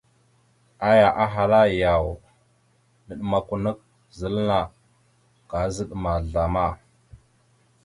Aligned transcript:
Aya 0.89 1.09
ahala: 1.23 1.61
«Yaw, 1.81 2.05
naɗmakw 3.07 3.51
a 3.55 3.57
nakw 3.63 3.79
zal 4.17 4.37
anna, 4.41 4.59
kaazaɗ 5.49 5.89
ma 6.03 6.11
zlama?». 6.29 6.65